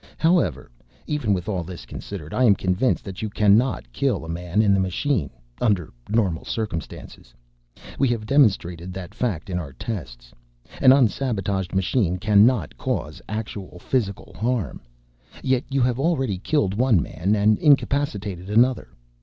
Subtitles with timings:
[0.17, 0.71] "However,
[1.05, 4.73] even with all this considered, I am convinced that you cannot kill a man in
[4.73, 7.35] the machine—under normal circumstances.
[7.99, 10.33] We have demonstrated that fact in our tests.
[10.81, 14.81] An unsabotaged machine cannot cause actual physical harm.
[15.43, 18.87] "Yet you have already killed one man and incapacitated another.